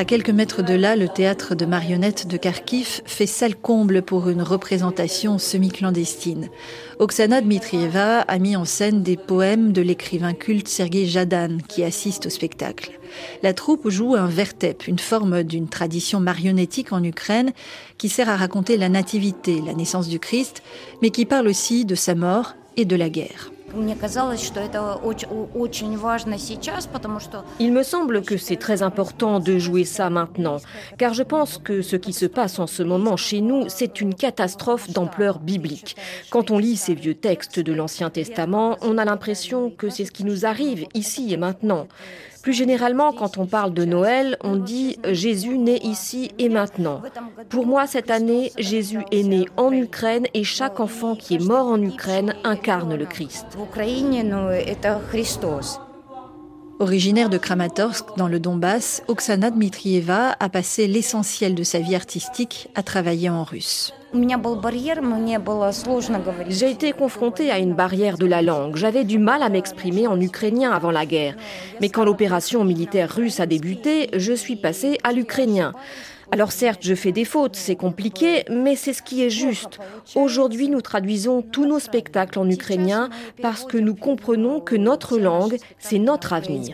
À 0.00 0.06
quelques 0.06 0.30
mètres 0.30 0.62
de 0.62 0.72
là, 0.72 0.96
le 0.96 1.08
théâtre 1.08 1.54
de 1.54 1.66
marionnettes 1.66 2.26
de 2.26 2.38
Kharkiv 2.38 3.02
fait 3.04 3.26
salle 3.26 3.54
comble 3.54 4.00
pour 4.00 4.30
une 4.30 4.40
représentation 4.40 5.36
semi-clandestine. 5.36 6.48
Oksana 6.98 7.42
Dmitrieva 7.42 8.20
a 8.20 8.38
mis 8.38 8.56
en 8.56 8.64
scène 8.64 9.02
des 9.02 9.18
poèmes 9.18 9.74
de 9.74 9.82
l'écrivain 9.82 10.32
culte 10.32 10.68
Sergei 10.68 11.04
Jadan 11.04 11.58
qui 11.68 11.84
assiste 11.84 12.24
au 12.24 12.30
spectacle. 12.30 12.98
La 13.42 13.52
troupe 13.52 13.90
joue 13.90 14.14
un 14.14 14.26
vertep, 14.26 14.88
une 14.88 14.98
forme 14.98 15.42
d'une 15.42 15.68
tradition 15.68 16.18
marionnettique 16.18 16.94
en 16.94 17.04
Ukraine 17.04 17.52
qui 17.98 18.08
sert 18.08 18.30
à 18.30 18.36
raconter 18.36 18.78
la 18.78 18.88
nativité, 18.88 19.60
la 19.60 19.74
naissance 19.74 20.08
du 20.08 20.18
Christ, 20.18 20.62
mais 21.02 21.10
qui 21.10 21.26
parle 21.26 21.46
aussi 21.46 21.84
de 21.84 21.94
sa 21.94 22.14
mort 22.14 22.54
et 22.78 22.86
de 22.86 22.96
la 22.96 23.10
guerre. 23.10 23.50
Il 27.58 27.72
me 27.72 27.82
semble 27.82 28.22
que 28.22 28.36
c'est 28.36 28.56
très 28.56 28.82
important 28.82 29.40
de 29.40 29.58
jouer 29.58 29.84
ça 29.84 30.10
maintenant, 30.10 30.56
car 30.98 31.14
je 31.14 31.22
pense 31.22 31.58
que 31.58 31.82
ce 31.82 31.96
qui 31.96 32.12
se 32.12 32.26
passe 32.26 32.58
en 32.58 32.66
ce 32.66 32.82
moment 32.82 33.16
chez 33.16 33.40
nous, 33.40 33.64
c'est 33.68 34.00
une 34.00 34.14
catastrophe 34.14 34.90
d'ampleur 34.90 35.38
biblique. 35.38 35.96
Quand 36.30 36.50
on 36.50 36.58
lit 36.58 36.76
ces 36.76 36.94
vieux 36.94 37.14
textes 37.14 37.60
de 37.60 37.72
l'Ancien 37.72 38.10
Testament, 38.10 38.76
on 38.82 38.98
a 38.98 39.04
l'impression 39.04 39.70
que 39.70 39.88
c'est 39.88 40.04
ce 40.04 40.12
qui 40.12 40.24
nous 40.24 40.46
arrive 40.46 40.86
ici 40.94 41.32
et 41.32 41.36
maintenant. 41.36 41.86
Plus 42.42 42.52
généralement, 42.54 43.12
quand 43.12 43.38
on 43.38 43.46
parle 43.46 43.74
de 43.74 43.84
Noël, 43.84 44.36
on 44.42 44.56
dit 44.56 44.96
Jésus 45.04 45.58
naît 45.58 45.80
ici 45.82 46.30
et 46.38 46.48
maintenant. 46.48 47.02
Pour 47.50 47.66
moi, 47.66 47.86
cette 47.86 48.10
année, 48.10 48.52
Jésus 48.58 49.00
est 49.10 49.22
né 49.22 49.46
en 49.56 49.72
Ukraine 49.72 50.26
et 50.32 50.44
chaque 50.44 50.80
enfant 50.80 51.14
qui 51.14 51.34
est 51.34 51.44
mort 51.44 51.66
en 51.66 51.80
Ukraine 51.80 52.34
incarne 52.44 52.94
le 52.94 53.04
Christ. 53.04 53.46
Originaire 56.78 57.28
de 57.28 57.36
Kramatorsk, 57.36 58.16
dans 58.16 58.28
le 58.28 58.40
Donbass, 58.40 59.02
Oksana 59.06 59.50
Dmitrieva 59.50 60.34
a 60.40 60.48
passé 60.48 60.86
l'essentiel 60.86 61.54
de 61.54 61.62
sa 61.62 61.78
vie 61.78 61.94
artistique 61.94 62.68
à 62.74 62.82
travailler 62.82 63.28
en 63.28 63.44
russe. 63.44 63.92
J'ai 66.48 66.70
été 66.70 66.92
confrontée 66.92 67.50
à 67.50 67.58
une 67.58 67.74
barrière 67.74 68.18
de 68.18 68.26
la 68.26 68.42
langue. 68.42 68.74
J'avais 68.74 69.04
du 69.04 69.18
mal 69.18 69.42
à 69.42 69.48
m'exprimer 69.48 70.08
en 70.08 70.20
ukrainien 70.20 70.72
avant 70.72 70.90
la 70.90 71.06
guerre. 71.06 71.36
Mais 71.80 71.90
quand 71.90 72.04
l'opération 72.04 72.64
militaire 72.64 73.14
russe 73.14 73.38
a 73.38 73.46
débuté, 73.46 74.10
je 74.16 74.32
suis 74.32 74.56
passée 74.56 74.98
à 75.04 75.12
l'ukrainien. 75.12 75.72
Alors 76.32 76.52
certes, 76.52 76.80
je 76.82 76.94
fais 76.94 77.10
des 77.10 77.24
fautes, 77.24 77.56
c'est 77.56 77.74
compliqué, 77.74 78.44
mais 78.48 78.76
c'est 78.76 78.92
ce 78.92 79.02
qui 79.02 79.24
est 79.24 79.30
juste. 79.30 79.78
Aujourd'hui, 80.14 80.68
nous 80.68 80.80
traduisons 80.80 81.42
tous 81.42 81.66
nos 81.66 81.80
spectacles 81.80 82.38
en 82.38 82.48
ukrainien 82.48 83.10
parce 83.42 83.64
que 83.64 83.78
nous 83.78 83.96
comprenons 83.96 84.60
que 84.60 84.76
notre 84.76 85.18
langue, 85.18 85.56
c'est 85.78 85.98
notre 85.98 86.32
avenir. 86.32 86.72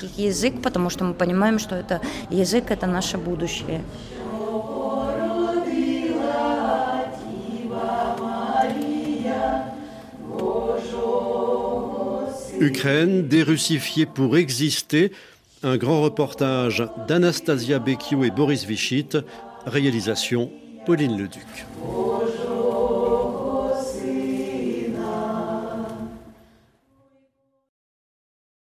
Ukraine, 12.60 13.28
dérussifiée 13.28 14.06
pour 14.06 14.36
exister, 14.36 15.12
un 15.62 15.76
grand 15.76 16.02
reportage 16.02 16.84
d'Anastasia 17.06 17.78
Bekio 17.78 18.24
et 18.24 18.30
Boris 18.30 18.64
Vichit, 18.64 19.08
réalisation 19.66 20.50
Pauline 20.86 21.18
Leduc. 21.18 21.66